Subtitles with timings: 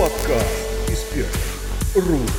[0.00, 0.46] Подкаст
[0.88, 2.30] из первых рук.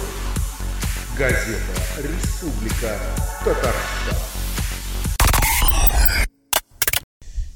[1.16, 1.60] Газета
[2.00, 3.00] «Республика
[3.46, 4.18] Татарстан».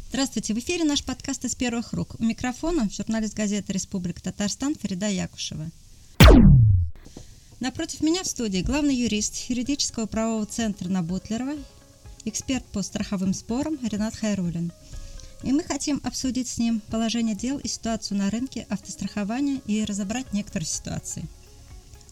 [0.09, 2.17] Здравствуйте, в эфире наш подкаст из первых рук.
[2.19, 5.71] У микрофона журналист газеты «Республика Татарстан» Фарида Якушева.
[7.59, 11.55] Напротив меня в студии главный юрист юридического правового центра на Бутлерова,
[12.25, 14.71] эксперт по страховым спорам Ренат Хайрулин.
[15.43, 20.33] И мы хотим обсудить с ним положение дел и ситуацию на рынке автострахования и разобрать
[20.33, 21.25] некоторые ситуации.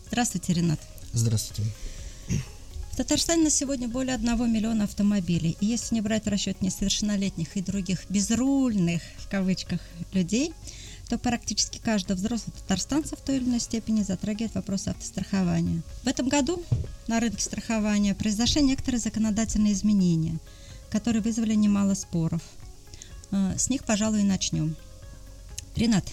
[0.08, 0.80] Здравствуйте, Ренат.
[1.14, 1.64] Здравствуйте.
[2.92, 5.58] В Татарстане на сегодня более 1 миллиона автомобилей.
[5.60, 9.80] И если не брать в расчет несовершеннолетних и других безрульных, в кавычках,
[10.12, 10.54] людей,
[11.10, 15.82] то практически каждого взрослого татарстанца в той или иной степени затрагивает вопрос автострахования.
[16.04, 16.64] В этом году
[17.08, 20.38] на рынке страхования произошли некоторые законодательные изменения,
[20.92, 22.44] которые вызвали немало споров.
[23.34, 24.76] А, с них, пожалуй, и начнем.
[25.76, 26.06] Ренат,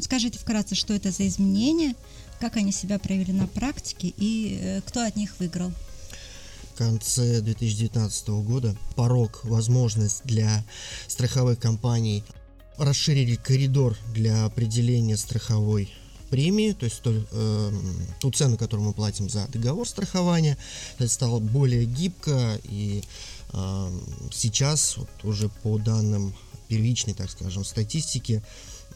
[0.00, 1.94] скажите вкратце, что это за изменения,
[2.40, 5.70] как они себя проявили на практике и э, кто от них выиграл?
[6.72, 10.64] В конце 2019 года порог, возможность для
[11.06, 12.24] страховых компаний
[12.76, 15.92] расширили коридор для определения страховой
[16.28, 17.72] премии, то есть ту, э,
[18.18, 20.58] ту цену, которую мы платим за договор страхования,
[20.98, 23.04] это стало более гибко и
[23.52, 24.00] э,
[24.32, 26.34] сейчас вот уже по данным
[26.68, 28.42] первичной, так скажем, статистики,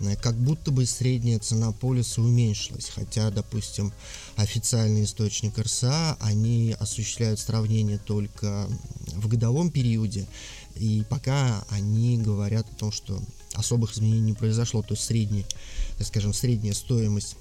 [0.00, 3.92] э, как будто бы средняя цена полиса уменьшилась, хотя, допустим,
[4.36, 8.69] официальный источник РСА, они осуществляют сравнение только
[9.14, 10.27] в годовом периоде,
[10.77, 13.20] и пока они говорят о том, что
[13.55, 15.44] особых изменений не произошло, то есть средний,
[15.96, 17.36] так скажем, средняя стоимость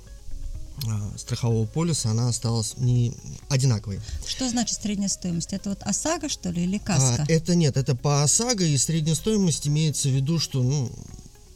[1.17, 3.13] страхового полиса, она осталась не
[3.49, 3.99] одинаковой.
[4.25, 5.53] Что значит средняя стоимость?
[5.53, 7.23] Это вот ОСАГО, что ли, или КАСКО?
[7.23, 10.91] А, это нет, это по ОСАГО, и средняя стоимость имеется в виду, что, ну,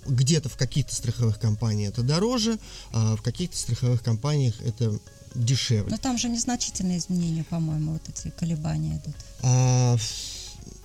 [0.08, 2.58] где-то в каких-то страховых компаниях это дороже,
[2.92, 5.00] а в каких-то страховых компаниях это
[5.36, 5.92] дешевле.
[5.92, 9.16] Но там же незначительные изменения, по-моему, вот эти колебания идут.
[9.44, 9.98] А,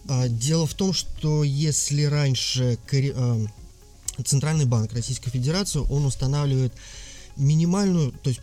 [0.08, 3.46] а, дело в том, что если раньше а,
[4.24, 6.72] Центральный банк Российской Федерации, он устанавливает
[7.36, 8.40] минимальную, то есть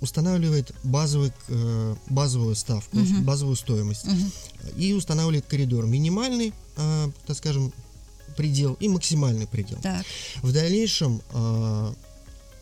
[0.00, 3.22] устанавливает базовый, э, базовую ставку, uh-huh.
[3.22, 4.76] базовую стоимость uh-huh.
[4.76, 7.72] и устанавливает коридор минимальный, э, так скажем,
[8.36, 9.78] предел и максимальный предел.
[9.82, 10.04] Так.
[10.42, 11.92] В дальнейшем э,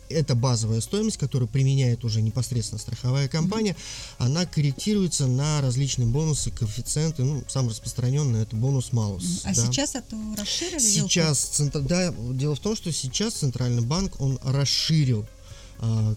[0.09, 4.25] эта базовая стоимость, которую применяет уже непосредственно страховая компания, mm-hmm.
[4.25, 7.23] она корректируется на различные бонусы, коэффициенты.
[7.23, 9.41] Ну, самый распространенный это бонус малус.
[9.43, 9.65] А да.
[9.65, 10.79] сейчас это расширили?
[10.79, 15.38] Сейчас, центр, да, дело в том, что сейчас центральный банк он расширил а,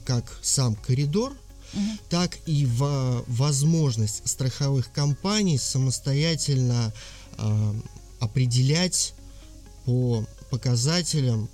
[0.04, 1.32] как сам коридор,
[1.72, 1.82] угу.
[2.08, 6.92] так и в возможность страховых компаний самостоятельно
[7.38, 7.74] а,
[8.20, 9.14] определять
[9.84, 11.48] по показателям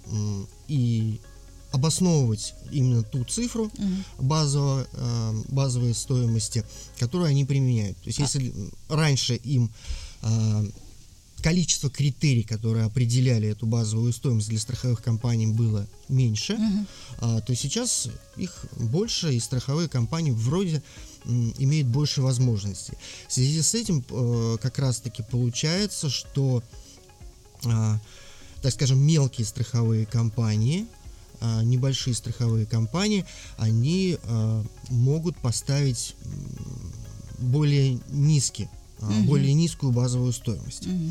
[0.69, 1.21] и
[1.71, 3.73] обосновывать именно ту цифру угу.
[4.19, 6.65] базового, э, базовой стоимости,
[6.99, 7.97] которую они применяют.
[7.99, 8.23] То есть, а.
[8.23, 8.53] если
[8.89, 9.71] раньше им
[11.43, 16.87] количество критерий, которые определяли эту базовую стоимость для страховых компаний, было меньше, угу.
[17.21, 20.83] а, то сейчас их больше, и страховые компании вроде
[21.25, 22.95] м, имеют больше возможностей.
[23.29, 26.63] В связи с этим э, как раз-таки получается, что,
[27.65, 27.99] э,
[28.63, 30.87] так скажем, мелкие страховые компании,
[31.41, 33.25] э, небольшие страховые компании,
[33.57, 36.17] они э, могут поставить
[37.39, 38.69] более низкий
[39.01, 39.13] угу.
[39.25, 40.87] более низкую базовую стоимость.
[40.87, 41.11] Угу.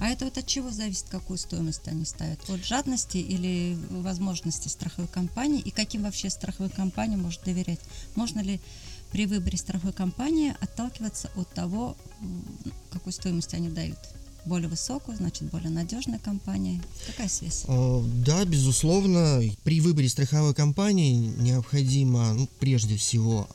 [0.00, 2.40] А это вот от чего зависит, какую стоимость они ставят?
[2.48, 5.60] От жадности или возможности страховой компании?
[5.60, 7.80] И каким вообще страховой компании может доверять?
[8.16, 8.60] Можно ли
[9.12, 11.96] при выборе страховой компании отталкиваться от того,
[12.90, 13.98] какую стоимость они дают?
[14.44, 16.82] более высокую, значит, более надежная компания.
[17.06, 17.64] Какая связь?
[18.26, 19.40] Да, безусловно.
[19.62, 23.48] При выборе страховой компании необходимо, ну, прежде всего,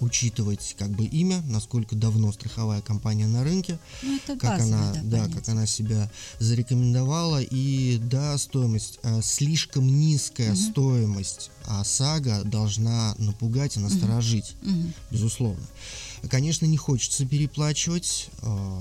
[0.00, 5.26] учитывать как бы имя, насколько давно страховая компания на рынке, ну, как базовый, она, да,
[5.26, 10.56] да, как она себя зарекомендовала и да, стоимость э, слишком низкая угу.
[10.56, 14.92] стоимость ОСАГО должна напугать и насторожить, угу.
[15.10, 15.66] безусловно.
[16.28, 18.30] Конечно, не хочется переплачивать.
[18.42, 18.80] Э,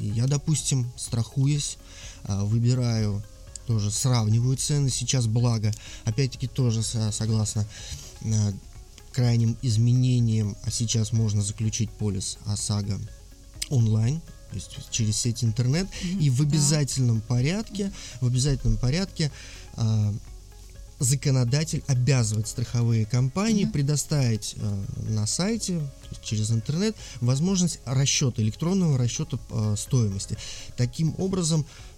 [0.00, 1.78] я, допустим, страхуюсь,
[2.24, 3.22] э, выбираю
[3.66, 5.72] тоже сравниваю цены сейчас благо
[6.04, 7.64] опять-таки тоже согласно
[9.12, 12.98] крайним изменением, а сейчас можно заключить полис ОСАГО
[13.70, 14.20] онлайн,
[14.50, 16.18] то есть через сеть интернет, mm-hmm.
[16.20, 17.24] и в обязательном да.
[17.26, 19.30] порядке, в обязательном порядке
[19.76, 20.12] э,
[20.98, 23.72] законодатель обязывает страховые компании mm-hmm.
[23.72, 25.80] предоставить э, на сайте
[26.22, 30.36] через интернет возможность расчета электронного расчета э, стоимости.
[30.76, 31.91] Таким образом а,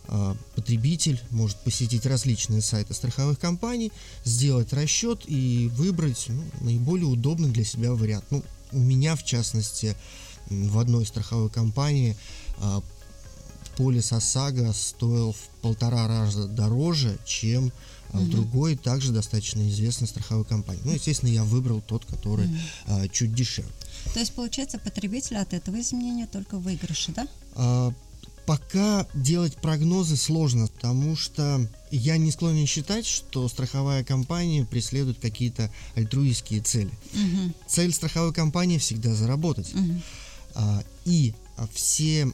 [0.55, 3.91] потребитель может посетить различные сайты страховых компаний,
[4.25, 8.25] сделать расчет и выбрать ну, наиболее удобный для себя вариант.
[8.31, 8.43] Ну,
[8.73, 9.97] у меня, в частности,
[10.49, 12.17] в одной страховой компании
[12.59, 12.83] а,
[13.77, 17.73] полис ОСАГО стоил в полтора раза дороже, чем
[18.13, 20.83] а в другой также достаточно известной страховой компании.
[20.85, 22.49] Ну, естественно, я выбрал тот, который
[22.87, 23.73] а, чуть дешевле.
[24.13, 27.93] То есть, получается, потребитель от этого изменения только выигрыши, да?
[28.45, 35.19] А, пока делать прогнозы сложно, потому что я не склонен считать, что страховая компания преследует
[35.21, 36.91] какие-то альтруистские цели.
[37.13, 37.55] Угу.
[37.67, 39.75] Цель страховой компании всегда заработать.
[39.75, 40.01] Угу.
[40.55, 41.35] А, и
[41.73, 42.31] все,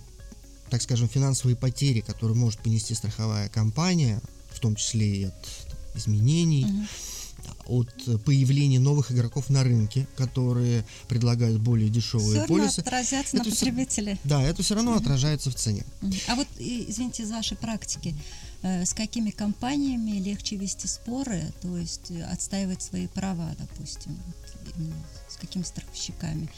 [0.68, 4.20] так скажем, финансовые потери, которые может понести страховая компания,
[4.52, 5.48] в том числе и от
[5.94, 6.86] изменений, угу
[7.66, 7.92] от
[8.24, 12.80] появления новых игроков на рынке, которые предлагают более дешевые все полисы.
[12.80, 14.14] отразятся это на потребителе.
[14.14, 15.84] Все, да, это все равно mm отражается в цене.
[16.02, 18.14] mm А вот, извините, из вашей практики,
[18.62, 24.36] э, с какими компаниями легче вести споры, то есть э, отстаивать свои права, допустим, вот,
[25.28, 26.48] с какими страховщиками?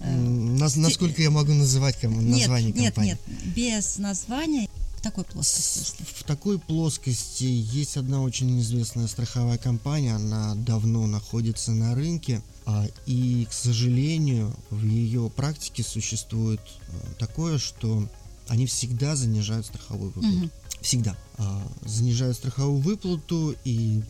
[0.00, 3.10] Э, Нас, насколько я могу называть ком- название нет, компании?
[3.12, 4.68] Нет, нет, без названия
[5.04, 5.78] такой плоскости?
[5.78, 6.04] Если?
[6.04, 12.86] В такой плоскости есть одна очень известная страховая компания, она давно находится на рынке, а,
[13.06, 18.08] и, к сожалению, в ее практике существует а, такое, что
[18.48, 20.36] они всегда занижают страховую выплату.
[20.36, 20.50] Угу.
[20.80, 21.16] Всегда.
[21.38, 24.02] А, занижают страховую выплату и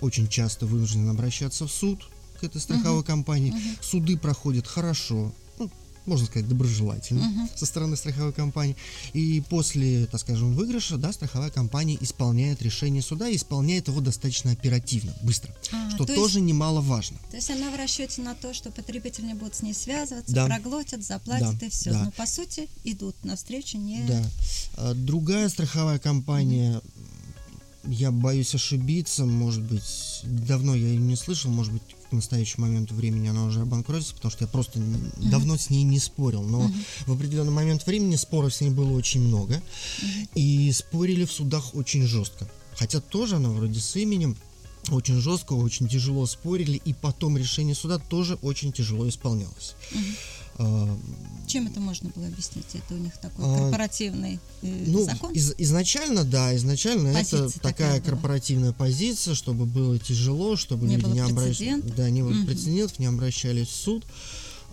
[0.00, 2.08] очень часто вынуждены обращаться в суд
[2.40, 3.52] к этой страховой uh компании.
[3.52, 5.32] uh Суды проходят хорошо,
[6.10, 7.58] можно сказать, доброжелательно uh-huh.
[7.58, 8.76] со стороны страховой компании.
[9.12, 14.52] И после, так скажем, выигрыша, да, страховая компания исполняет решение суда и исполняет его достаточно
[14.52, 17.16] оперативно, быстро, а, что то тоже есть, немаловажно.
[17.30, 20.46] То есть она в расчете на то, что потребитель не будет с ней связываться, да.
[20.46, 21.66] проглотят, заплатят да.
[21.66, 21.92] и все.
[21.92, 22.04] Да.
[22.04, 24.02] Но по сути идут навстречу не...
[24.06, 24.22] Да.
[24.76, 27.10] А, другая страховая компания uh-huh
[27.84, 32.94] я боюсь ошибиться, может быть, давно я ее не слышал, может быть, к настоящему моменту
[32.94, 35.30] времени она уже обанкротится, потому что я просто uh-huh.
[35.30, 36.42] давно с ней не спорил.
[36.42, 36.74] Но uh-huh.
[37.06, 40.28] в определенный момент времени споров с ней было очень много, uh-huh.
[40.34, 42.48] и спорили в судах очень жестко.
[42.76, 44.36] Хотя тоже она вроде с именем,
[44.90, 49.74] очень жестко, очень тяжело спорили, и потом решение суда тоже очень тяжело исполнялось.
[49.92, 50.14] Uh-huh.
[50.60, 50.98] А,
[51.46, 52.66] Чем это можно было объяснить?
[52.74, 55.32] Это у них такой а, корпоративный э, ну, закон?
[55.32, 60.96] Из, изначально, да, изначально Позиция это такая, такая корпоративная позиция, чтобы было тяжело, чтобы не
[60.96, 62.46] люди не обращались, да, не было угу.
[62.46, 64.04] прецедентов, не обращались в суд.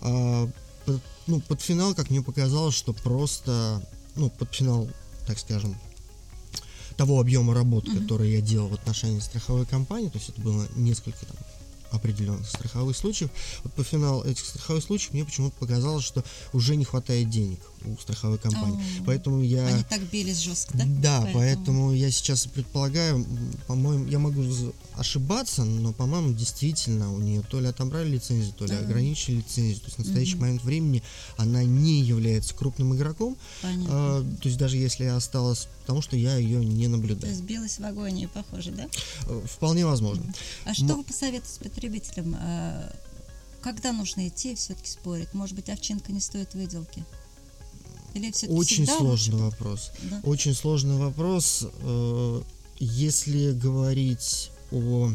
[0.02, 0.48] А,
[0.84, 3.82] под, ну, под финал, как мне показалось, что просто,
[4.14, 4.88] ну, под финал,
[5.26, 5.74] так скажем,
[6.98, 8.00] того объема работы, угу.
[8.00, 11.36] который я делал в отношении страховой компании, то есть это было несколько там
[11.90, 13.30] определенных страховых случаев.
[13.62, 17.96] Вот по финалу этих страховых случаев мне почему-то показалось, что уже не хватает денег у
[17.96, 18.80] страховой компании.
[19.06, 19.66] Поэтому я...
[19.66, 20.84] Они так бились жестко, да?
[20.86, 23.24] Да, поэтому, поэтому я сейчас предполагаю,
[23.66, 24.42] по-моему, я могу
[24.94, 29.80] ошибаться, но, по-моему, действительно у нее то ли отобрали лицензию, то ли а ограничили лицензию.
[29.80, 30.42] То есть в настоящий угу.
[30.42, 31.02] момент времени
[31.36, 33.36] она не является крупным игроком.
[33.62, 37.20] А, то есть даже если осталась, потому что я ее не наблюдаю.
[37.20, 38.88] То есть билась в агонии, похоже, да?
[39.26, 40.32] Э, вполне возможно.
[40.64, 42.36] А что вы посоветуете потребителям?
[42.38, 42.92] А,
[43.60, 45.32] когда нужно идти все-таки спорить?
[45.34, 47.04] Может быть, овчинка не стоит выделки?
[48.14, 49.50] Или Очень сложный лучше?
[49.50, 49.90] вопрос.
[50.02, 50.20] Да?
[50.24, 51.66] Очень сложный вопрос.
[51.80, 52.42] Э,
[52.78, 55.10] если говорить о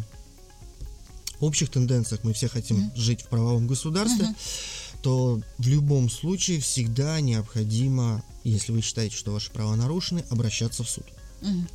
[1.40, 2.96] общих тенденциях, мы все хотим mm-hmm.
[2.96, 4.98] жить в правовом государстве, mm-hmm.
[5.02, 10.90] то в любом случае всегда необходимо, если вы считаете, что ваши права нарушены, обращаться в
[10.90, 11.06] суд.
[11.42, 11.70] Mm-hmm.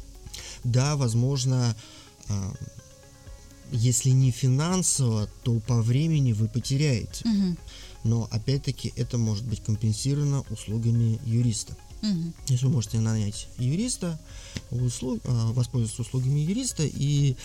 [0.65, 1.77] Да, возможно,
[2.29, 2.53] а,
[3.73, 7.25] если не финансово, то по времени вы потеряете.
[7.25, 7.57] Mm-hmm
[8.05, 11.77] но опять-таки это может быть компенсировано услугами юриста.
[12.03, 12.33] Угу.
[12.49, 14.19] Если вы можете нанять юриста,
[14.71, 17.37] услуг, а, воспользоваться услугами юриста, и,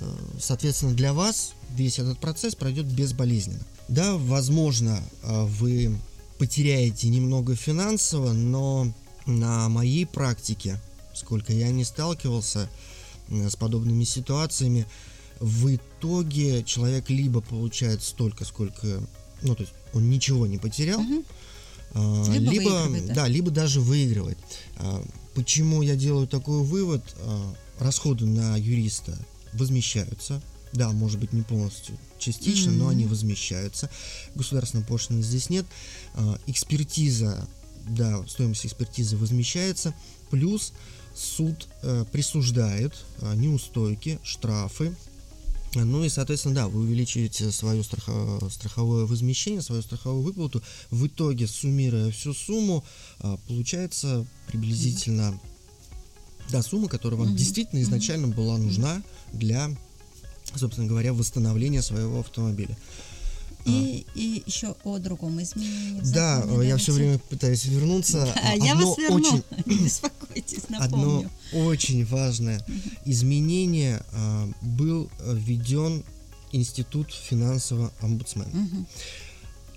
[0.00, 3.64] э, соответственно, для вас весь этот процесс пройдет безболезненно.
[3.88, 5.96] Да, возможно, а, вы
[6.38, 8.92] потеряете немного финансово, но
[9.26, 10.80] на моей практике,
[11.14, 12.68] сколько я не сталкивался
[13.30, 14.86] с подобными ситуациями,
[15.42, 19.02] в итоге человек либо получает столько, сколько,
[19.42, 21.24] ну, то есть он ничего не потерял, угу.
[22.30, 23.14] либо, либо да?
[23.14, 24.38] да, либо даже выигрывает.
[24.76, 27.02] А, почему я делаю такой вывод?
[27.18, 29.18] А, расходы на юриста
[29.52, 30.40] возмещаются.
[30.72, 32.76] Да, может быть не полностью, частично, mm-hmm.
[32.76, 33.90] но они возмещаются.
[34.34, 35.66] Государственной пошлины здесь нет.
[36.46, 37.46] Экспертиза,
[37.86, 39.92] да, стоимость экспертизы возмещается.
[40.30, 40.72] Плюс
[41.14, 42.94] суд э, присуждает
[43.34, 44.94] неустойки, штрафы
[45.74, 50.62] ну и, соответственно, да, вы увеличиваете свое страхо- страховое возмещение, свою страховую выплату.
[50.90, 52.84] В итоге, суммируя всю сумму,
[53.20, 55.38] а, получается приблизительно
[56.50, 59.02] Да, сумма, которая вам действительно изначально была нужна
[59.32, 59.70] для,
[60.54, 62.76] собственно говоря, восстановления своего автомобиля.
[63.64, 66.00] И, и еще о другом изменении.
[66.12, 68.24] Да, законе, я все время пытаюсь вернуться.
[68.24, 69.16] Да, А я одно вас верну.
[69.16, 71.30] очень Не беспокойтесь, Одно напомню.
[71.52, 72.64] очень важное
[73.04, 76.02] изменение а, был введен
[76.52, 78.50] институт финансового омбудсмена.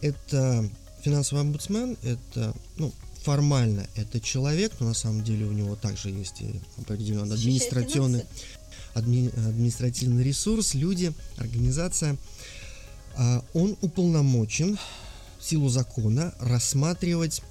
[0.01, 0.69] Это
[1.01, 2.91] финансовый омбудсмен, это ну,
[3.23, 8.23] формально это человек, но на самом деле у него также есть и определенный административный,
[8.93, 12.17] адми- административный ресурс, люди, организация.
[13.17, 14.77] А, Он уполномочен
[15.39, 17.41] в силу закона рассматривать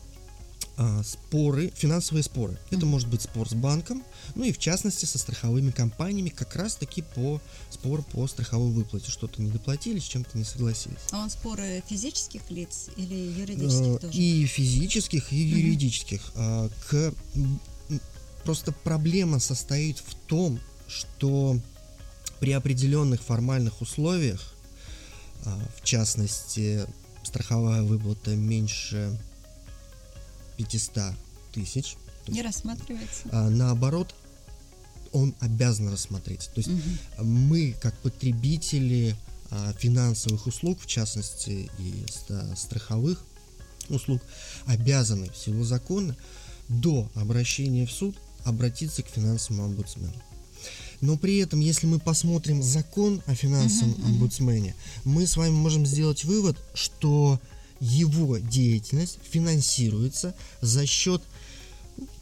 [0.77, 2.59] а, споры, финансовые споры.
[2.71, 4.03] Это может быть спор с банком,
[4.35, 7.41] ну и в частности со страховыми компаниями, как раз таки по
[7.71, 9.11] спор по страховой выплате.
[9.11, 10.99] Что-то не доплатили, с чем-то не согласились.
[11.13, 14.19] А он споры физических лиц или юридических Э, тоже?
[14.19, 16.21] И физических, и юридических.
[16.35, 17.15] А, К...
[18.43, 21.57] Просто проблема состоит в том, что
[22.41, 24.54] при определенных формальных условиях, а,
[25.45, 26.87] в частности,
[27.23, 29.19] страховая выплата меньше
[30.57, 31.15] 500
[31.53, 31.97] тысяч,
[32.29, 33.29] Не рассматривается.
[33.33, 34.15] а, наоборот,
[35.13, 36.51] он обязан рассмотреть.
[36.55, 36.99] То есть Мгм.
[37.49, 39.17] мы, как потребители
[39.51, 43.23] а, финансовых услуг, в частности и ста- страховых
[43.89, 44.21] услуг,
[44.67, 46.17] обязаны в силу закона
[46.69, 50.13] до обращения в суд обратиться к финансовому омбудсмену.
[51.05, 54.07] Но при этом, если мы посмотрим закон о финансовом мгм.
[54.07, 57.39] омбудсмене, мы с вами можем сделать вывод, что
[57.79, 61.21] его деятельность финансируется за счет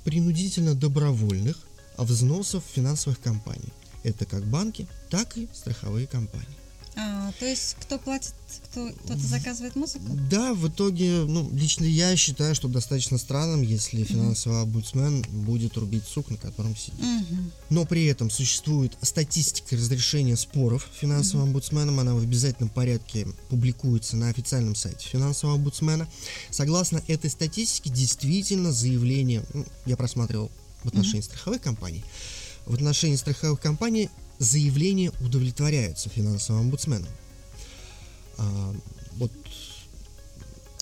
[0.03, 1.61] принудительно добровольных
[1.97, 3.73] взносов финансовых компаний.
[4.03, 6.49] Это как банки, так и страховые компании.
[6.95, 8.35] А, то есть кто платит,
[8.65, 10.05] кто, кто-то заказывает музыку?
[10.31, 16.05] Да, в итоге, ну, лично я считаю, что достаточно странным, если финансовый омбудсмен будет рубить
[16.05, 17.01] сук, на котором сидит.
[17.01, 17.53] Мгм.
[17.71, 21.99] Но при этом существует статистика разрешения споров финансовым омбудсменом.
[21.99, 26.07] Она в обязательном порядке публикуется на официальном сайте финансового омбудсмена.
[26.51, 30.51] Согласно этой статистике, действительно заявление, ну, я просматривал
[30.85, 32.05] в отношении страховых компаний,
[32.67, 34.11] в отношении страховых компаний
[34.43, 37.09] заявления удовлетворяются финансовым омбудсменом.
[38.39, 38.75] А,
[39.13, 39.31] вот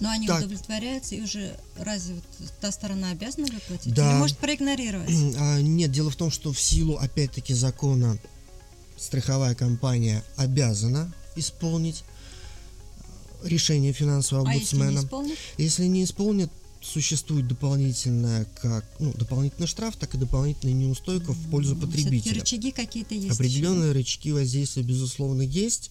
[0.01, 0.39] Но они Так.
[0.39, 2.25] удовлетворяются, и уже разве вот
[2.61, 3.93] та сторона обязана выплатить?
[3.93, 4.13] Да.
[4.13, 5.11] Или может проигнорировать?
[5.39, 8.19] А, Нет, дело в том, что в силу, опять-таки, закона
[8.97, 12.03] страховая компания обязана исполнить
[13.43, 15.05] э, решение финансового А если не омбудсмена.
[15.07, 15.39] исполнит?
[15.59, 16.51] Если не исполнит,
[16.83, 22.41] существует дополнительная как ну, дополнительный штраф, так и дополнительная неустойка в пользу потребителя.
[22.41, 23.31] рычаги какие-то есть.
[23.31, 25.91] Определенные рычаги воздействия, безусловно, есть.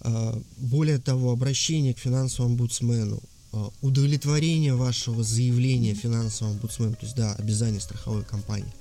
[0.00, 7.16] А, Более того, обращение к финансовому омбудсмену, а, удовлетворение вашего заявления финансовому омбудсмену, то есть,
[7.16, 8.72] да, обязание страховой компании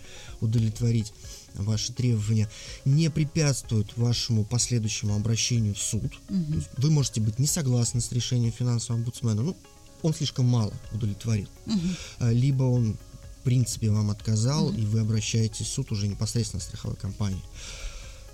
[0.42, 1.14] удовлетворить
[1.56, 2.50] ваши требования,
[2.86, 6.12] не препятствует вашему последующему обращению в суд.
[6.30, 6.46] Мгм.
[6.46, 9.56] То есть вы можете быть не согласны с решением финансового омбудсмена, ну,
[10.04, 11.48] он слишком мало удовлетворил.
[12.20, 12.98] А, Либо он,
[13.40, 17.42] в принципе, вам отказал, и вы обращаетесь в суд уже непосредственно в страховой компании.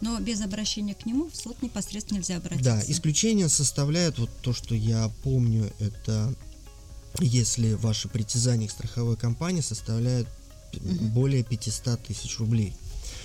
[0.01, 2.63] Но без обращения к нему в суд непосредственно нельзя обратиться.
[2.63, 6.33] Да, исключение составляет вот то, что я помню, это
[7.19, 10.27] если ваше притязание к страховой компании составляет
[10.71, 11.09] п- Мгм.
[11.09, 12.73] более 500 тысяч рублей.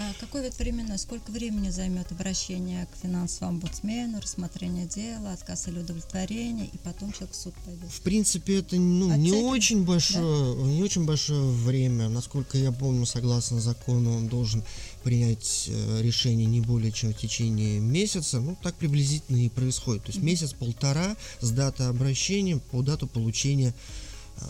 [0.01, 5.79] А какой вид времени, сколько времени займет обращение к финансовому омбудсмену, рассмотрение дела, отказ или
[5.79, 7.89] удовлетворение, и потом человек в суд пойдет?
[7.89, 12.09] В принципе, это ну, не очень большое, не очень большое время.
[12.09, 14.65] Насколько я помню, согласно закону, он должен
[15.05, 18.41] принять э, решение не более чем в течение месяца.
[18.41, 20.05] Ну, так приблизительно и происходит.
[20.05, 23.73] То есть месяц-полтора с даты обращения по дату получения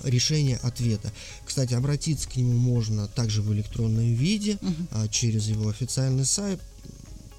[0.03, 1.13] решения ответа.
[1.45, 4.89] Кстати, обратиться к нему можно также в электронном виде, Мгм.
[4.91, 6.61] а, через его официальный сайт.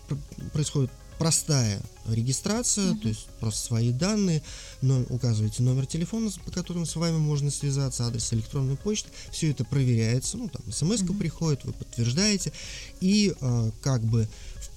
[0.08, 0.18] Пр-
[0.54, 3.00] Происходит простая регистрация, Мгм.
[3.00, 4.44] то есть просто свои данные,
[4.82, 9.64] но указываете номер телефона, по которому с вами можно связаться, адрес электронной почты, все это
[9.64, 11.18] проверяется, ну там смс Мгм.
[11.18, 12.52] приходит, вы подтверждаете,
[13.02, 14.28] и а, как бы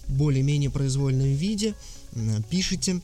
[0.06, 1.75] в более-менее произвольном виде
[2.14, 3.00] м, пишите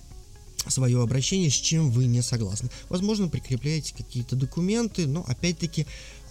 [0.68, 2.70] свое обращение, с чем вы не согласны.
[2.88, 5.86] Возможно, прикрепляете какие-то документы, но опять-таки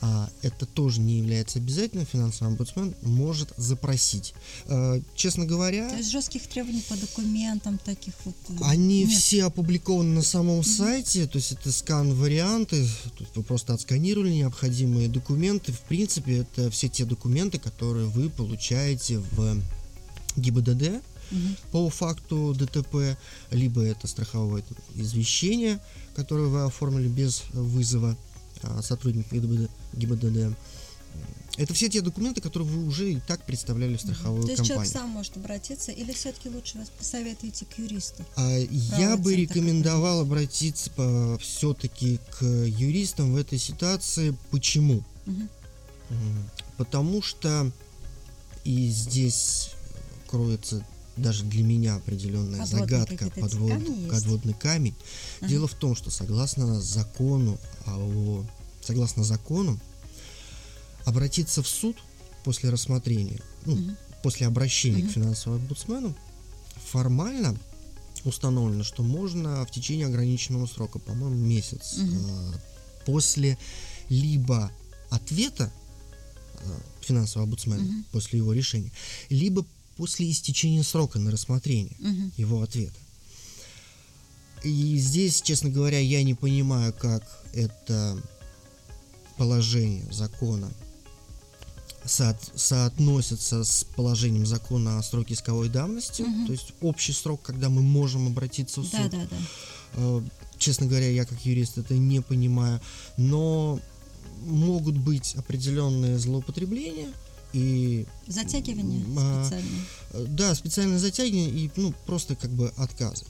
[0.05, 2.05] а, это тоже не является обязательным.
[2.05, 4.33] Финансовый омбудсмен может запросить.
[4.65, 8.35] А, честно говоря, То есть жестких требований по документам таких вот.
[8.49, 9.17] э, они нет.
[9.17, 12.85] все опубликованы на самом сайте, то есть это скан-варианты,
[13.33, 15.71] вы просто отсканировали необходимые документы.
[15.71, 19.61] В принципе, это все те документы, которые вы получаете в
[20.35, 21.01] ГИБДД.
[21.71, 23.17] По факту ДТП,
[23.51, 24.63] либо это страховое
[24.95, 25.79] извещение,
[26.15, 28.15] которое вы оформили без вызова
[28.61, 30.55] а, сотрудника ГИБДД,
[31.57, 34.85] Это все те документы, которые вы уже и так представляли в страховую То есть компанию.
[34.85, 38.23] человек сам может обратиться, или все-таки лучше вас посоветуете к юристу?
[38.35, 38.57] А,
[38.97, 40.91] Я бы рекомендовал обратиться
[41.39, 44.35] все-таки к юристам в этой ситуации.
[44.51, 45.03] Почему?
[45.25, 45.49] М,
[46.77, 47.71] Потому что
[48.63, 49.71] и здесь
[50.27, 50.85] кроется
[51.17, 54.09] даже для меня определенная Подводные загадка, подвод- камни есть?
[54.11, 54.95] подводный камень.
[55.41, 55.49] Ага.
[55.49, 58.43] Дело в том, что согласно закону, о,
[58.81, 59.79] согласно закону,
[61.05, 61.97] обратиться в суд
[62.43, 63.97] после рассмотрения, ну, Мгм.
[64.23, 65.09] после обращения Мгм.
[65.09, 66.15] к финансовому омбудсмену,
[66.91, 67.55] формально
[68.25, 72.53] установлено, что можно в течение ограниченного срока, по-моему, месяц, э,
[73.05, 73.57] после
[74.09, 74.71] либо
[75.09, 75.71] ответа
[76.65, 78.05] э, финансового омбудсмена, Мгм.
[78.13, 78.91] после его решения,
[79.29, 79.65] либо
[79.97, 82.31] после истечения срока на рассмотрение Мгм.
[82.37, 82.97] его ответа.
[84.63, 87.23] И здесь, честно говоря, я не понимаю, как
[87.53, 88.17] это
[89.37, 90.71] положение закона
[92.05, 96.45] соот- соотносится с положением закона о сроке исковой давности, Мгм.
[96.47, 98.91] то есть общий срок, когда мы можем обратиться в суд.
[98.93, 99.37] Да, да, да.
[99.95, 100.21] Э,
[100.59, 102.79] Честно говоря, я как юрист это не понимаю,
[103.17, 103.81] но
[104.45, 107.09] могут быть определенные злоупотребления
[107.53, 110.27] и Затягивание А, специальное.
[110.29, 113.25] Да, специальное затягивание и ну, просто как бы отказы.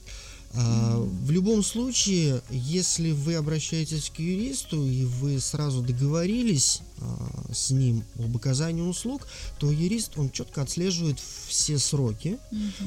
[0.56, 7.70] А, В любом случае, если вы обращаетесь к юристу и вы сразу договорились а, с
[7.70, 9.26] ним об оказании услуг,
[9.58, 12.38] то юрист, он четко отслеживает все сроки,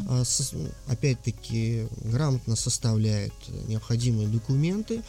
[0.08, 3.34] а, сос- ну, опять-таки грамотно составляет
[3.68, 5.04] необходимые документы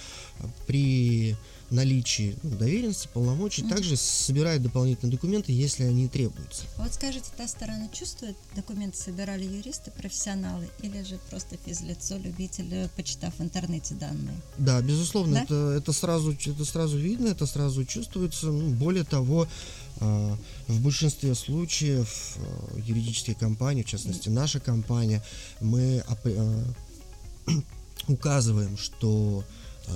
[0.66, 1.37] при
[1.70, 3.70] наличии ну, доверенности, полномочий, Мгм.
[3.70, 6.62] также собирает дополнительные документы, если они требуются.
[6.76, 12.88] Вот скажите, та сторона чувствует, документы собирали юристы, профессионалы, или же просто физлицо, любитель, э,
[12.96, 14.40] почитав в интернете данные?
[14.56, 15.42] Да, безусловно, Да?
[15.42, 18.46] это, это, сразу, это сразу видно, это сразу чувствуется.
[18.46, 19.46] Ну, более того,
[20.00, 20.37] а,
[20.68, 25.22] в большинстве случаев а, юридические компании, в частности наша компания,
[25.60, 26.64] мы а,
[28.08, 29.45] указываем, что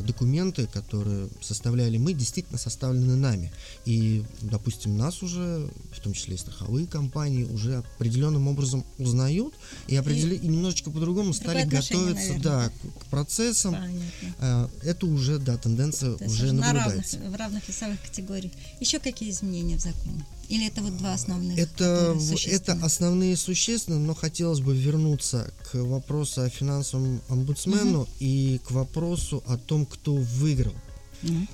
[0.00, 3.52] документы, которые составляли мы, действительно составлены нами.
[3.84, 9.54] И, допустим, нас уже, в том числе и страховые компании, уже определенным образом узнают
[9.88, 13.74] и, определи- и немножечко по-другому стали готовиться наверное, да, к, процессам.
[13.74, 14.02] Понятно.
[14.38, 17.18] А, Это уже, да, тенденция То уже на равных, наблюдается.
[17.18, 18.52] в равных весовых категориях.
[18.80, 20.24] Еще какие изменения в законе?
[20.52, 21.58] Или это вот два основных?
[21.58, 28.70] Это, это основные существенные, но хотелось бы вернуться к вопросу о финансовом омбудсмену и к
[28.70, 30.74] вопросу о том, кто выиграл.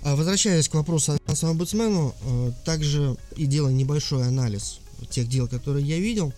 [0.03, 4.81] А Возвращаясь к вопросу о финансовом омбудсмену, э, также и делая небольшой анализ
[5.11, 6.33] тех дел, которые я видел,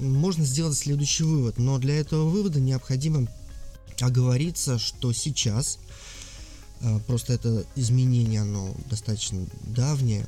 [0.00, 1.58] можно сделать следующий вывод.
[1.58, 3.28] Но для этого вывода необходимо
[4.00, 5.78] оговориться, что сейчас,
[6.80, 10.26] э, просто это изменение, оно достаточно давнее,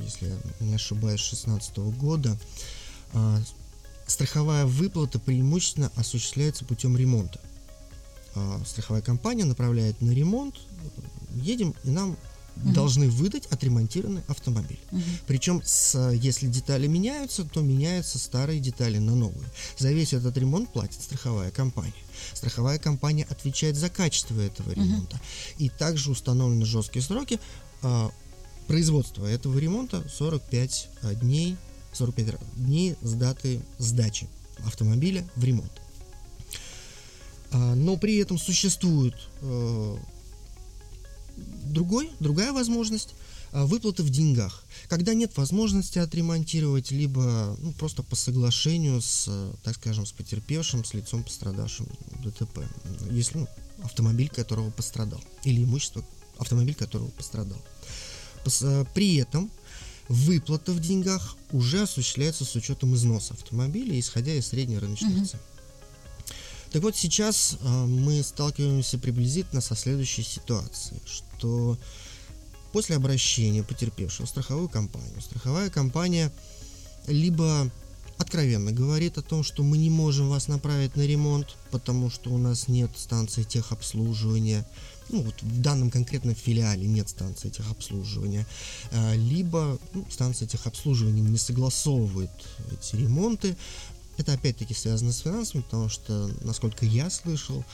[0.00, 2.36] если не ошибаюсь, 2016 года,
[3.12, 3.40] а,
[4.06, 7.40] страховая выплата преимущественно осуществляется путем ремонта.
[8.34, 10.56] А, Страховая компания направляет на ремонт,
[11.34, 12.16] едем, и нам
[12.56, 12.72] Мгм.
[12.72, 14.78] должны выдать отремонтированный автомобиль.
[14.90, 15.02] Мгм.
[15.26, 19.46] Причем, с, если детали меняются, то меняются старые детали на новые.
[19.78, 21.92] За весь этот ремонт платит страховая компания.
[22.32, 25.20] Страховая компания отвечает за качество этого ремонта.
[25.58, 27.38] И также установлены жесткие сроки
[27.82, 28.10] а,
[28.66, 31.56] производства этого ремонта 45 а, дней,
[31.92, 34.28] 45 ра- дней с даты сдачи
[34.64, 35.72] автомобиля в ремонт.
[37.52, 39.96] А, но при этом существует э,
[41.64, 43.14] другой, другая возможность
[43.52, 44.64] а, выплаты в деньгах.
[44.88, 49.30] Когда нет возможности отремонтировать, либо ну, просто по соглашению с,
[49.62, 51.86] так скажем, с потерпевшим, с лицом пострадавшим
[52.22, 52.60] ДТП.
[53.10, 53.48] Если ну,
[53.82, 55.20] автомобиль которого пострадал.
[55.44, 56.04] Или имущество,
[56.38, 57.58] автомобиль которого пострадал.
[58.62, 59.50] Э, При этом
[60.08, 65.42] выплата в деньгах уже осуществляется с учетом износа автомобиля, исходя из средней рыночной цены.
[66.70, 71.78] Так вот, сейчас а, мы сталкиваемся приблизительно со следующей ситуацией, что
[72.72, 76.32] после обращения потерпевшего в страховую компанию, страховая компания
[77.06, 77.70] либо
[78.18, 82.38] откровенно говорит о том, что мы не можем вас направить на ремонт, потому что у
[82.38, 84.66] нас нет станции техобслуживания,
[85.08, 88.46] ну вот в данном конкретном филиале нет станции техобслуживания,
[88.92, 92.30] а, либо ну, станция техобслуживания не согласовывает
[92.72, 93.56] эти ремонты,
[94.18, 97.64] это опять-таки связано с финансами, потому что, насколько я слышал,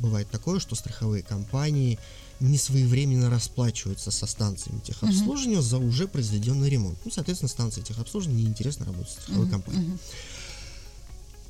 [0.00, 1.98] бывает такое, что страховые компании
[2.40, 6.98] не своевременно расплачиваются со станциями техобслуживания за уже произведенный ремонт.
[7.04, 9.50] Ну, соответственно, станция техобслуживания неинтересно работать с страховой Мгм.
[9.50, 9.84] компанией.
[9.84, 9.98] Мгм.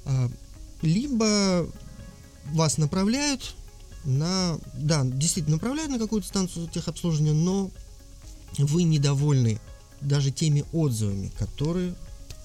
[0.04, 0.30] А,
[0.82, 1.70] Либо
[2.52, 3.54] вас направляют
[4.04, 4.58] на...
[4.74, 7.70] Да, действительно направляют на какую-то станцию техобслуживания, но
[8.58, 9.60] вы недовольны
[10.00, 11.94] даже теми отзывами, которые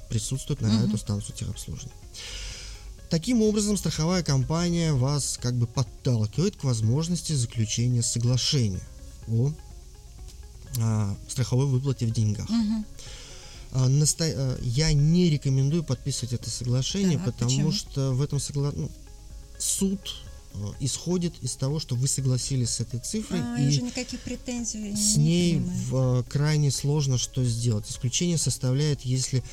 [0.10, 0.88] присутствуют на Мгм.
[0.88, 1.94] эту станцию техобслуживания.
[3.10, 8.82] Таким образом, страховая компания вас как бы подталкивает к возможности заключения соглашения
[9.28, 9.52] о
[10.80, 12.48] а, страховой выплате в деньгах.
[12.50, 12.86] Мгм.
[13.72, 17.72] А, наста- а, Я не рекомендую подписывать это соглашение, Так, потому почему?
[17.72, 18.72] что в этом согла...
[18.76, 18.92] ну,
[19.58, 20.00] суд
[20.80, 25.16] исходит из того, что вы согласились с этой цифрой, А, и уже никаких претензий с
[25.18, 27.90] не ней в- а, крайне сложно что сделать.
[27.90, 29.44] Исключение составляет, если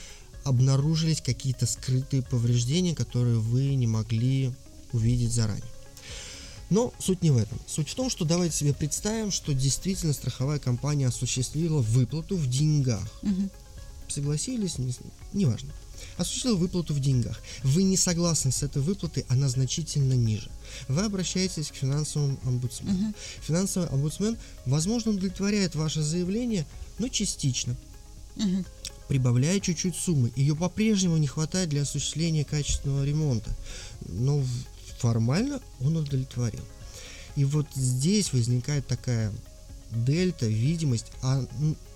[0.45, 4.53] обнаружились какие-то скрытые повреждения, которые вы не могли
[4.93, 5.65] увидеть заранее.
[6.71, 7.59] Но суть не в этом.
[7.67, 13.07] Суть в том, что давайте себе представим, что действительно страховая компания осуществила выплату в деньгах.
[13.23, 13.51] Мгм.
[14.09, 14.93] Согласились, не,
[15.33, 15.71] неважно.
[16.17, 17.41] Осуществила выплату в деньгах.
[17.63, 20.51] Вы не согласны с этой выплатой, она значительно ниже.
[20.89, 22.93] Вы обращаетесь к финансовому омбудсмену.
[22.93, 23.15] Мгм.
[23.43, 24.37] Финансовый омбудсмен,
[24.67, 26.67] возможно, удовлетворяет ваше заявление,
[26.99, 27.77] но частично,
[28.37, 28.65] Мгм.
[29.09, 30.33] прибавляя чуть-чуть суммы.
[30.37, 33.51] Ее по-прежнему не хватает для осуществления качественного ремонта,
[34.09, 34.45] но
[34.99, 36.65] формально он удовлетворил.
[37.37, 39.33] И вот здесь возникает такая
[39.91, 41.45] дельта, видимость, а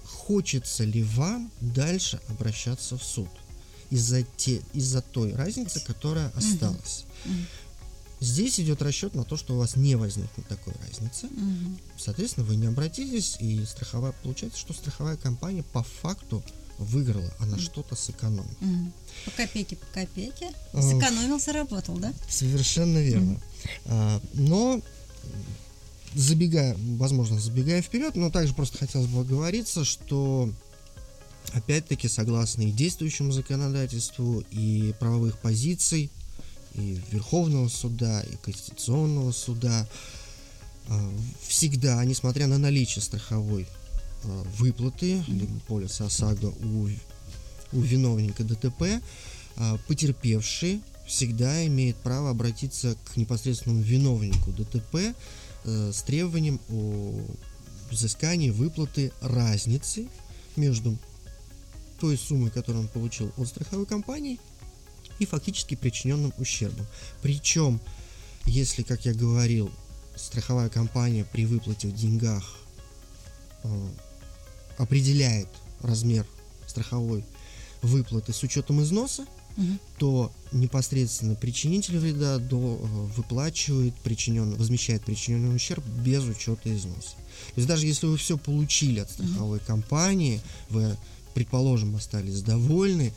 [0.04, 3.28] хочется ли вам дальше обращаться в суд
[3.90, 7.04] из-за, те, из-за той разницы, которая осталась.
[7.24, 7.46] Мгм.
[8.20, 11.26] Здесь идет расчет на то, что у вас не возникнет такой разницы.
[11.26, 11.78] Мгм.
[11.96, 16.42] Соответственно, вы не обратитесь, и страховая получается, что страховая компания по факту
[16.78, 18.46] выиграла, она что-то сэкономила.
[18.60, 18.92] Мгм.
[19.24, 20.52] По копейке, по копейке.
[20.72, 22.12] Сэкономил, заработал, да?
[22.28, 23.40] Совершенно верно.
[23.86, 24.80] А, но
[26.14, 30.50] забегая, возможно, забегая вперед, но также просто хотелось бы оговориться, что
[31.52, 36.10] опять-таки согласно и действующему законодательству, и правовых позиций,
[36.74, 39.88] и Верховного суда, и Конституционного суда,
[40.88, 41.10] а,
[41.46, 43.66] всегда, несмотря на наличие страховой
[44.24, 46.88] а, выплаты, либо полиса ОСАГО у,
[47.72, 49.02] у виновника ДТП,
[49.56, 55.14] а, потерпевший всегда имеет право обратиться к непосредственному виновнику ДТП
[55.64, 57.18] э, с требованием о
[57.90, 60.06] взыскании выплаты разницы
[60.54, 60.98] между
[61.98, 64.38] той суммой, которую он получил от страховой компании,
[65.18, 66.86] и фактически причиненным ущербом.
[67.22, 67.80] Причем,
[68.44, 69.70] если, как я говорил,
[70.16, 72.44] страховая компания при выплате в деньгах
[73.64, 73.88] э,
[74.76, 75.48] определяет
[75.80, 76.26] размер
[76.66, 77.24] страховой
[77.82, 79.80] выплаты с учетом износа, Мгм.
[79.98, 87.16] то непосредственно причинитель вреда до, э, выплачивает причиненный, возмещает причиненный ущерб без учета износа.
[87.16, 90.96] То есть даже если вы все получили от страховой компании, вы,
[91.34, 93.12] предположим, остались довольны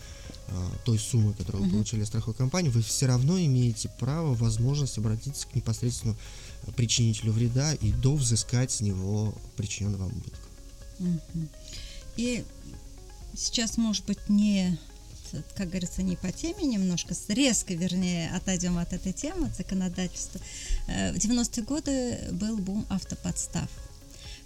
[0.47, 4.97] э, той суммой, которую вы получили от страховой компании, вы все равно имеете право, возможность
[4.97, 6.19] обратиться к непосредственному
[6.63, 10.23] э, причинителю вреда и довзыскать с него причиненного вам.
[10.99, 11.49] Мгм.
[12.17, 12.43] И
[13.35, 14.77] сейчас, может быть, не,
[15.55, 20.39] как говорится, не по теме немножко, резко, вернее, отойдем от этой темы от законодательства.
[20.87, 23.69] Э, В 90-е годы был бум автоподстав.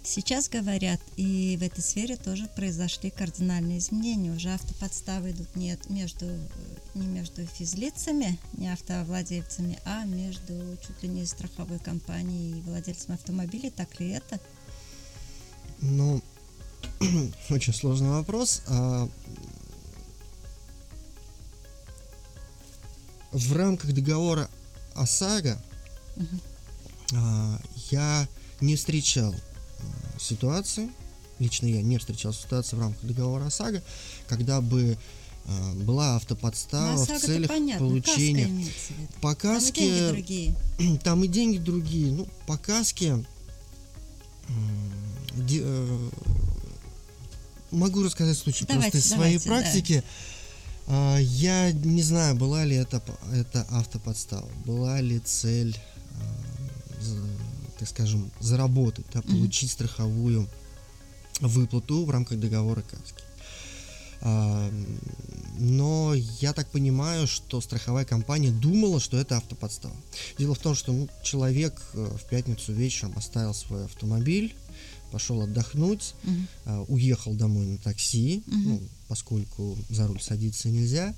[0.08, 4.30] Сейчас говорят, и в этой сфере тоже произошли кардинальные изменения.
[4.30, 6.26] Уже автоподставы идут не, между,
[6.94, 13.70] не между физлицами, не автовладельцами, а между чуть ли не страховой компанией и владельцами автомобилей.
[13.70, 14.38] Так ли это?
[15.80, 16.22] Ну,
[17.50, 18.62] очень сложный вопрос.
[18.68, 19.08] А,
[23.32, 24.48] В рамках договора
[24.94, 25.60] ОСАГО
[26.14, 26.40] Мгм.
[27.14, 28.28] а, я
[28.60, 29.34] не встречал
[30.18, 30.88] ситуации,
[31.38, 33.82] лично я не встречал ситуации в рамках договора ОСАГО,
[34.28, 34.96] когда бы
[35.46, 39.10] а, была автоподстава в целях понятно, получения каска имеется в виду.
[39.20, 40.54] по Там и деньги другие.
[41.04, 42.12] там и деньги другие.
[42.12, 43.24] Ну, по каске м,
[45.36, 46.08] де- э,
[47.70, 49.54] могу рассказать случай Давайте, просто из своей давайте, да.
[49.54, 50.04] практики.
[50.88, 53.02] А, Я не знаю, была ли это,
[53.32, 55.76] это автоподстава, была ли цель,
[57.86, 60.48] так скажем, заработать, да, получить страховую
[61.40, 63.22] выплату в рамках договора каски.
[64.22, 64.70] А,
[65.58, 69.94] Но я так понимаю, что страховая компания думала, что это автоподстава.
[70.38, 74.54] Дело в том, что ну, человек э, в пятницу вечером оставил свой автомобиль,
[75.12, 76.48] пошел отдохнуть, Мгм.
[76.64, 78.62] а, уехал домой на такси, Мгм.
[78.68, 81.14] ну, поскольку за руль садиться нельзя.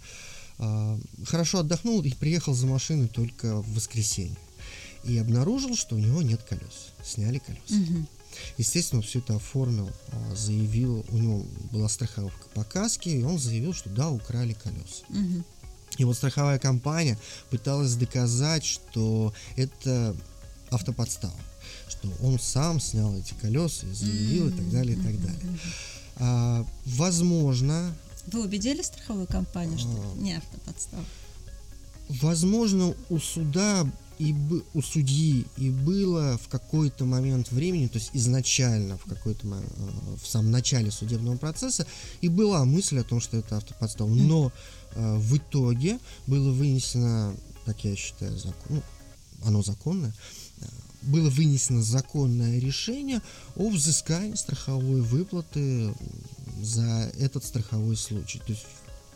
[0.59, 4.37] А, Хорошо отдохнул и приехал за машиной только в воскресенье.
[5.09, 6.93] И обнаружил, что у него нет колес.
[7.03, 7.75] Сняли колеса.
[7.75, 8.07] Мгм.
[8.59, 13.39] Естественно, он все это оформил, а, заявил, у него была страховка по каске, и он
[13.39, 15.05] заявил, что да, украли колеса.
[15.09, 15.45] Мгм.
[15.97, 17.19] И вот страховая компания
[17.51, 20.15] пыталась доказать, что это
[20.71, 21.35] автоподстава,
[21.89, 25.59] что он сам снял эти колеса и заявил и так далее, и так далее.
[26.17, 27.95] А, возможно,
[28.27, 30.13] Вы убедили страховую компанию, что А.
[30.13, 31.05] это не автоподстава?
[32.09, 33.87] Возможно, у суда
[34.19, 39.47] и бы- у судьи и было в какой-то момент времени, то есть изначально в какой-то
[39.47, 41.87] э, в самом начале судебного процесса
[42.21, 44.53] и была мысль о том, что это автоподстава, но
[44.95, 48.83] э, в итоге было вынесено, как я считаю, закон, ну,
[49.45, 50.13] оно законное,
[50.61, 50.65] э,
[51.03, 53.23] было вынесено законное решение
[53.55, 55.95] о взыскании страховой выплаты
[56.61, 58.41] за этот страховой случай.
[58.41, 58.67] То есть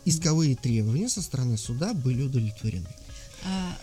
[0.05, 2.87] исковые требования со стороны суда были удовлетворены.
[3.45, 3.77] А,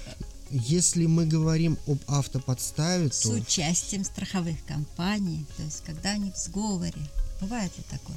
[0.50, 6.36] Если мы говорим об автоподставе, с то участием страховых компаний, то есть когда они в
[6.36, 7.00] сговоре.
[7.40, 8.16] Бывает ли такое?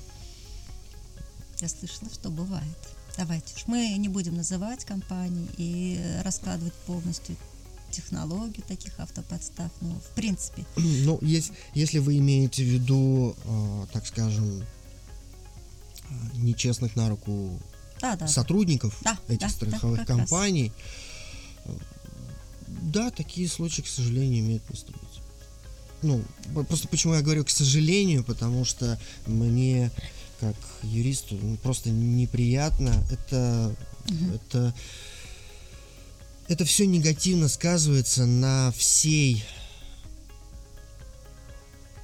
[1.60, 2.78] Я слышала, что бывает.
[3.18, 7.36] Давайте уж мы не будем называть компании и раскладывать полностью
[7.92, 10.66] технологию таких автоподстав, но в принципе.
[10.78, 14.64] ну, ес- если вы имеете в виду, э, так скажем, э,
[16.38, 17.60] нечестных на руку
[18.04, 18.28] Да, да.
[18.28, 20.08] сотрудников Да, этих да, да, страховых раз.
[20.08, 20.74] компаний,
[21.64, 21.70] э,
[22.68, 25.22] да, такие случаи, к сожалению, имеют место быть.
[26.02, 26.22] Ну,
[26.68, 29.90] просто почему я говорю к сожалению, потому что мне,
[30.42, 32.94] как юристу, ну, просто неприятно.
[33.10, 33.74] Это,
[34.36, 34.76] это,
[36.50, 39.46] это все негативно сказывается на всей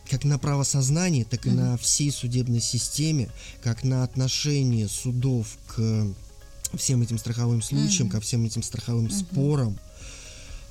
[0.10, 3.30] как на правосознании, так и на всей судебной системе,
[3.64, 6.08] как на отношении судов к
[6.76, 8.12] всем этим страховым случаям, Мгм.
[8.12, 9.78] ко всем этим страховым спорам.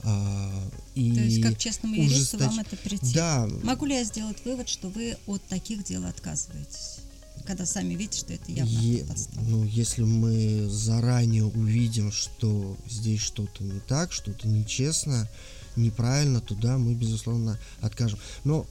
[0.04, 0.52] А,
[0.94, 3.14] и То есть, как честному юристу, ужесточ- вам это прийти.
[3.14, 6.98] Да, Могу ли я сделать вывод, что вы от таких дел отказываетесь?
[7.46, 9.44] Когда сами видите, что это явно Е- автоподстава.
[9.48, 15.28] ну, если мы заранее увидим, что здесь что-то не так, что-то нечестно,
[15.76, 18.18] неправильно, то да, мы, безусловно, откажем.
[18.44, 18.66] Но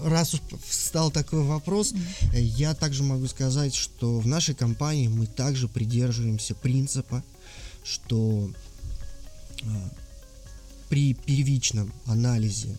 [0.00, 1.92] раз уж встал такой вопрос,
[2.32, 7.22] э, я также могу сказать, что в нашей компании мы также придерживаемся принципа,
[7.84, 8.50] что
[9.62, 9.90] а,
[10.88, 12.76] при первичном анализе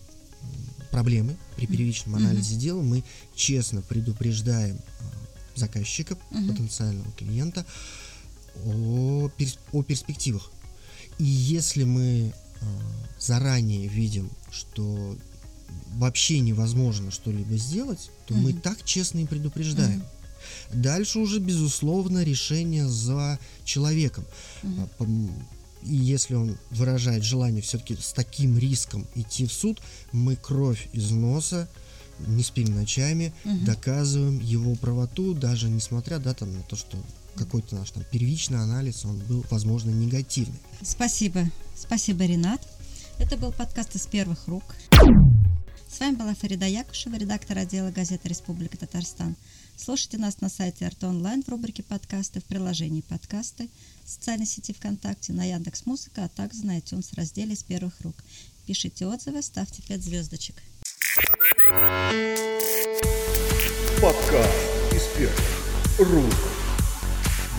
[0.90, 6.48] проблемы, при первичном анализе дела мы честно предупреждаем а, заказчика, Мгм.
[6.50, 7.64] потенциального клиента
[8.64, 10.50] о, перс- о перспективах.
[11.18, 12.64] И если мы а,
[13.18, 15.16] заранее видим, что
[15.96, 18.60] вообще невозможно что-либо сделать, то мы Мгм.
[18.60, 20.02] так честно и предупреждаем.
[20.72, 24.24] Дальше уже, безусловно, решение за человеком.
[24.98, 25.30] Пом-
[25.84, 29.80] И если он выражает желание все-таки с таким риском идти в суд,
[30.12, 31.68] мы кровь из носа,
[32.26, 33.64] не спим ночами, Мгм.
[33.64, 36.96] доказываем его правоту, даже несмотря да, там, на то, что
[37.38, 40.58] какой-то наш там первичный анализ, он был, возможно, негативный.
[40.82, 41.48] Спасибо.
[41.76, 42.60] Спасибо, Ренат.
[43.18, 44.64] Это был подкаст из первых рук.
[45.90, 49.36] С вами была Фарида Якушева, редактор отдела газеты «Республика Татарстан».
[49.76, 53.68] Слушайте нас на сайте Арт Онлайн в рубрике «Подкасты», в приложении «Подкасты»,
[54.04, 58.16] в социальной сети ВКонтакте, на Яндекс Музыка, а также на iTunes разделе из первых рук.
[58.66, 60.56] Пишите отзывы, ставьте 5 звездочек.
[64.02, 64.58] Подкаст
[64.92, 66.57] из первых рук.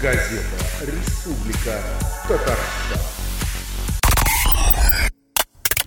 [0.02, 0.40] Газета
[0.80, 1.82] «Республика
[2.26, 3.19] Татарстан».